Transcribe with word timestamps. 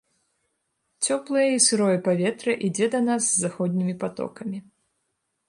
Цёплае 1.07 1.43
і 1.55 1.59
сырое 1.65 1.97
паветра 2.07 2.51
ідзе 2.69 2.89
да 2.97 3.03
нас 3.09 3.21
з 3.29 3.35
заходнімі 3.45 3.93
патокамі. 4.07 4.57